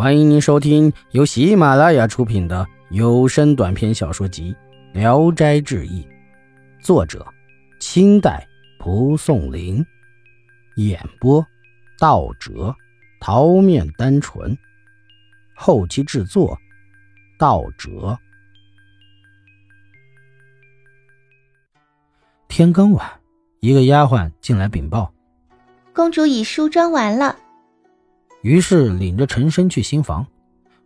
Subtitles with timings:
[0.00, 4.56] 欢迎您收听由喜马拉雅出品的有声短篇小说集
[4.98, 6.02] 《聊斋志异》，
[6.82, 7.26] 作者：
[7.80, 8.48] 清代
[8.78, 9.84] 蒲松龄，
[10.76, 11.46] 演播：
[11.98, 12.74] 道哲、
[13.20, 14.56] 桃面单纯，
[15.54, 16.58] 后期制作：
[17.38, 18.18] 道哲。
[22.48, 23.06] 天刚晚，
[23.60, 25.12] 一个丫鬟进来禀报：
[25.92, 27.36] 公主已梳妆完了。
[28.42, 30.26] 于是领着陈升去新房，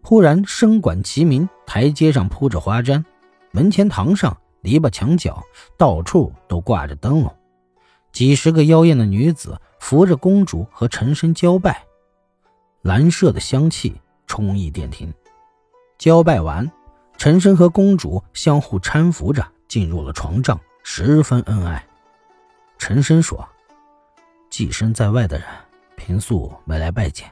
[0.02, 3.04] 忽然声管齐鸣，台阶上铺着花毡，
[3.52, 5.42] 门前堂上篱笆墙角
[5.76, 7.34] 到处都挂着灯笼，
[8.12, 11.84] 几十个妖艳的女子扶着公主和陈升交拜，
[12.82, 13.94] 兰麝的香气
[14.26, 15.12] 充溢殿庭。
[15.96, 16.70] 交拜完，
[17.16, 21.86] 陈升和公主相互搀扶着进入了床帐，十分恩爱。
[22.76, 23.48] 陈升说
[24.50, 25.46] ：“寄身在外的人，
[25.96, 27.30] 平素没来拜见。”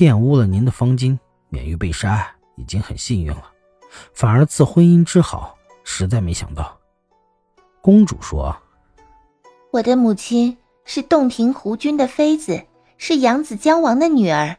[0.00, 1.18] 玷污了您的芳巾，
[1.50, 3.50] 免于被杀，已经很幸运了。
[4.14, 6.74] 反而赐婚姻之好，实在没想到。
[7.82, 8.56] 公主说
[9.70, 10.56] ：“我的母亲
[10.86, 12.64] 是洞庭湖君的妃子，
[12.96, 14.56] 是扬子江王的女儿。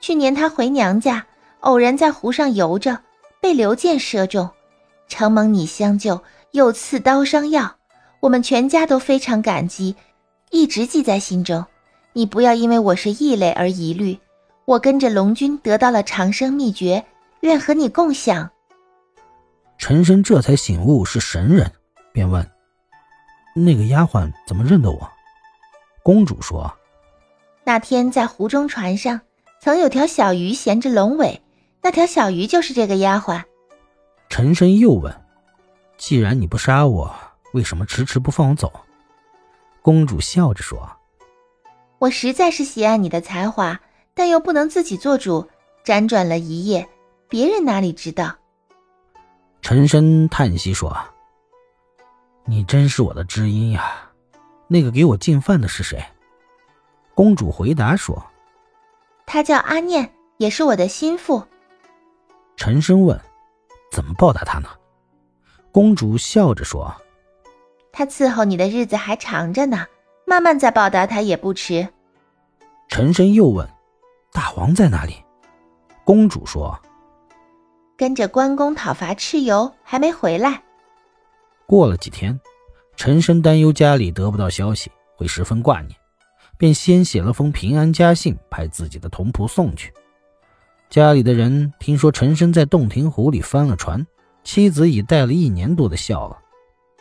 [0.00, 1.26] 去年她回娘家，
[1.60, 2.98] 偶然在湖上游着，
[3.42, 4.48] 被流箭射中，
[5.06, 6.22] 承蒙你相救，
[6.52, 7.76] 又赐刀伤药，
[8.20, 9.96] 我们全家都非常感激，
[10.50, 11.66] 一直记在心中。
[12.14, 14.18] 你不要因为我是异类而疑虑。”
[14.68, 17.06] 我跟着龙君得到了长生秘诀，
[17.40, 18.50] 愿和你共享。
[19.78, 21.72] 陈深这才醒悟是神人，
[22.12, 22.46] 便问
[23.56, 25.10] ：“那个丫鬟怎么认得我？”
[26.04, 26.70] 公主说
[27.64, 29.22] ：“那天在湖中船上，
[29.58, 31.40] 曾有条小鱼衔着龙尾，
[31.80, 33.42] 那条小鱼就是这个丫鬟。”
[34.28, 35.18] 陈深又问
[35.96, 37.16] ：“既然你不杀我，
[37.54, 38.70] 为什么迟迟不放我走？”
[39.80, 40.86] 公主笑着说
[42.00, 43.80] ：“我实在是喜爱你的才华。”
[44.18, 45.48] 但又不能自己做主，
[45.84, 46.88] 辗转了一夜，
[47.28, 48.34] 别人哪里知道？
[49.62, 50.92] 陈深叹息说
[52.44, 54.10] ：“你真是我的知音呀！
[54.66, 56.04] 那个给我进饭的是谁？”
[57.14, 58.20] 公主回答说
[59.24, 61.40] ：“他叫阿念，也是我的心腹。”
[62.58, 63.16] 陈深问
[63.92, 64.68] ：“怎么报答他呢？”
[65.70, 66.92] 公主笑着说
[67.94, 69.86] ：“他伺候你的日子还长着呢，
[70.26, 71.88] 慢慢再报答他也不迟。”
[72.90, 73.64] 陈深又问。
[74.38, 75.14] 大王在哪里？
[76.04, 76.80] 公主说
[77.98, 80.62] ：“跟着关公讨伐蚩尤，还没回来。”
[81.66, 82.38] 过了几天，
[82.94, 85.90] 陈升担忧家里得不到消息，会十分挂念，
[86.56, 89.92] 便先写了封平安家信，派自己的童仆送去。
[90.88, 94.06] 家里的人听说陈升在洞庭湖里翻了船，
[94.44, 96.38] 妻子已带了一年多的孝了。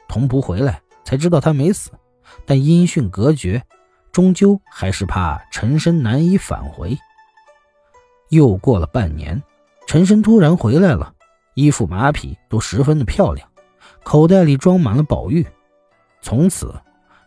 [0.08, 1.92] 童仆回来才知道他没死，
[2.48, 3.62] 但音讯隔绝，
[4.12, 6.98] 终究还是怕陈升难以返回。
[8.30, 9.42] 又过了半年，
[9.88, 11.14] 陈升突然回来了，
[11.54, 13.48] 衣服马匹都十分的漂亮，
[14.04, 15.46] 口袋里装满了宝玉。
[16.22, 16.74] 从此，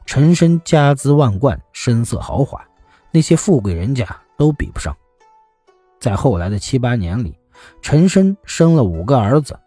[0.05, 2.63] 陈升家资万贯，声色豪华，
[3.11, 4.05] 那些富贵人家
[4.37, 4.95] 都比不上。
[5.99, 7.35] 在后来的七八年里，
[7.81, 9.59] 陈升生了五个儿子，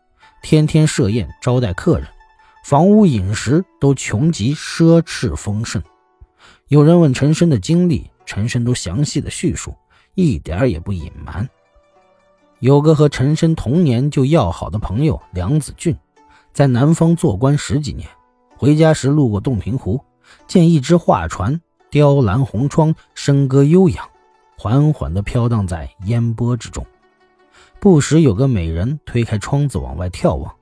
[0.43, 2.07] 天天设宴招待客人，
[2.65, 5.81] 房屋饮食都穷极奢侈丰盛。
[6.67, 9.73] 有人问陈升的经历，陈升都详细的叙述。
[10.15, 11.47] 一点也不隐瞒。
[12.59, 15.97] 有个和陈深同年就要好的朋友梁子俊，
[16.53, 18.07] 在南方做官十几年，
[18.55, 19.99] 回家时路过洞庭湖，
[20.47, 21.59] 见一只画船，
[21.89, 24.07] 雕栏红窗，笙歌悠扬，
[24.57, 26.85] 缓缓地飘荡在烟波之中。
[27.79, 30.55] 不时有个美人推开窗子往外眺望。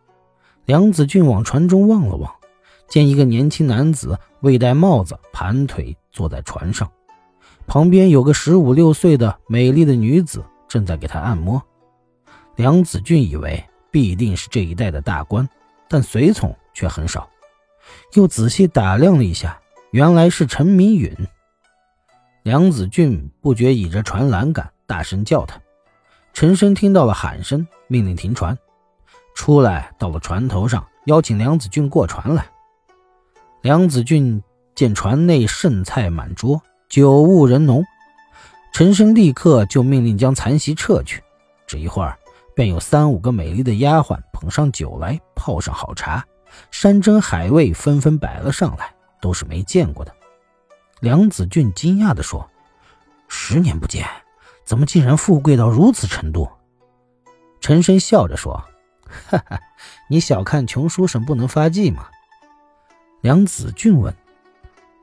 [0.65, 2.33] 梁子俊往船中望了望，
[2.87, 6.89] 见一个年轻男子未戴帽子，盘腿坐在船上。
[7.71, 11.63] 旁边有个十五六岁的美丽的女子正在给他按摩，
[12.57, 15.47] 梁子俊以为必定是这一带的大官，
[15.87, 17.29] 但随从却很少。
[18.11, 19.57] 又仔细打量了一下，
[19.91, 21.15] 原来是陈明允。
[22.43, 25.57] 梁子俊不觉倚着船栏杆，大声叫他。
[26.33, 28.57] 陈升听到了喊声，命令停船，
[29.33, 32.45] 出来到了船头上，邀请梁子俊过船来。
[33.61, 34.43] 梁子俊
[34.75, 36.61] 见船内剩菜满桌。
[36.91, 37.85] 酒雾人浓，
[38.73, 41.23] 陈升立刻就命令将残席撤去。
[41.65, 42.19] 只一会儿，
[42.53, 46.25] 便有三五个美丽的丫鬟捧上酒来，泡上好茶，
[46.69, 50.13] 山珍海味纷纷摆了上来，都是没见过的。
[50.99, 52.45] 梁子俊惊讶地说
[53.29, 54.05] ：“十年不见，
[54.65, 56.49] 怎么竟然富贵到如此程度？”
[57.61, 58.61] 陈升笑着说
[59.29, 59.57] ：“哈哈，
[60.09, 62.09] 你小看穷书生不能发迹吗？”
[63.23, 64.13] 梁子俊问。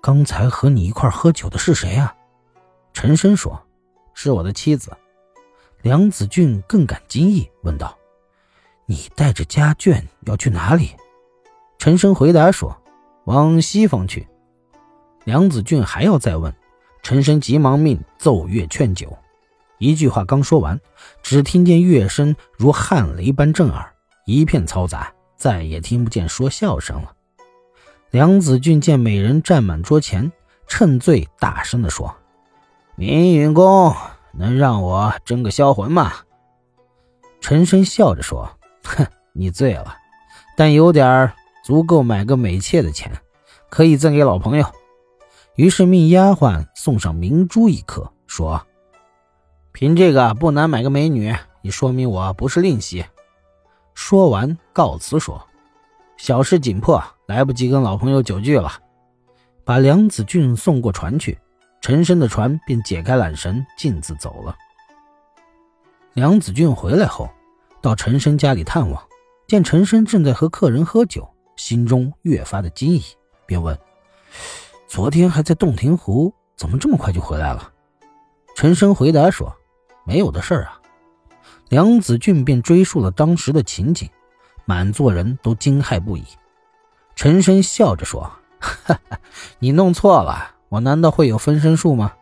[0.01, 2.15] 刚才和你一块喝酒的是谁啊？
[2.93, 3.61] 陈升说
[4.15, 4.97] ：“是我的妻子。”
[5.83, 7.97] 梁子俊更感惊异，问道
[8.87, 10.91] ：“你带着家眷要去哪里？”
[11.79, 12.77] 陈生回答说
[13.27, 14.27] ：“往西方去。”
[15.25, 16.53] 梁子俊还要再问，
[17.03, 19.17] 陈生急忙命奏乐劝酒。
[19.79, 20.81] 一句话刚说完，
[21.23, 23.95] 只听见乐声如旱雷般震耳，
[24.27, 27.13] 一片嘈杂，再也听不见说笑声了。
[28.11, 30.33] 梁子俊见美人站满桌前，
[30.67, 32.17] 趁醉大声地说
[32.97, 33.95] ：“明允公，
[34.33, 36.15] 能让我争个销魂吗？”
[37.43, 38.51] 陈生笑着说
[38.83, 39.95] ：“哼，你醉了，
[40.57, 41.31] 但有点
[41.63, 43.13] 足够买个美妾的钱，
[43.69, 44.65] 可以赠给老朋友。”
[45.57, 48.65] 于是命丫鬟送上明珠一颗，说。
[49.73, 53.05] 凭这个不难买个美女，也说明我不是吝惜。
[53.93, 55.47] 说完告辞说
[56.17, 58.73] ：“小事紧迫，来不及跟老朋友久聚了。”
[59.65, 61.39] 把梁子俊送过船去，
[61.81, 64.57] 陈生的船便解开缆绳，径自走了。
[66.15, 67.31] 梁子俊回来后，
[67.81, 69.01] 到陈生家里探望，
[69.47, 73.03] 见陈生正在和客人喝酒，心中越发的惊异，
[73.47, 73.79] 便问
[74.89, 77.71] ：“昨天还在洞庭湖，怎么这么快就回来了？”
[78.57, 79.55] 陈生回答说。
[80.05, 80.81] 没有的事儿啊，
[81.69, 84.09] 梁子俊便追述了当时的情景，
[84.65, 86.25] 满座人都惊骇不已。
[87.19, 88.31] 陈生笑着说
[88.63, 89.21] ：“哈哈，
[89.59, 92.13] 你弄错了，我难道会有分身术吗？”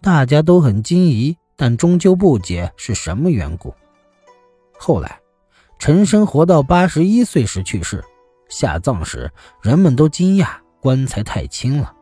[0.00, 3.74] 大家都很惊疑，但终究不解是什么缘故。
[4.78, 5.18] 后来，
[5.76, 8.00] 陈生活到八十一岁时去世，
[8.48, 9.28] 下葬时
[9.60, 11.92] 人们都惊讶棺材太轻了，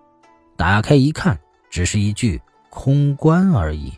[0.58, 1.40] 打开一看，
[1.70, 2.38] 只是一具
[2.68, 3.94] 空棺而已。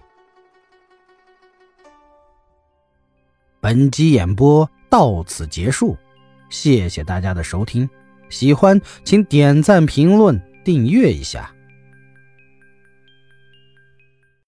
[3.59, 5.97] 本集演播到此结束，
[6.49, 7.91] 谢谢大家的收听。
[8.33, 11.53] 喜欢请点赞、评论、订阅一下。